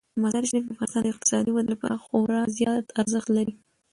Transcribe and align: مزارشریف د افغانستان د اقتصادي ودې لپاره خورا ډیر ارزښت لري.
مزارشریف 0.23 0.65
د 0.67 0.69
افغانستان 0.73 1.01
د 1.05 1.09
اقتصادي 1.13 1.51
ودې 1.53 1.69
لپاره 1.73 2.01
خورا 2.03 2.39
ډیر 2.57 2.75
ارزښت 3.01 3.29
لري. 3.37 3.53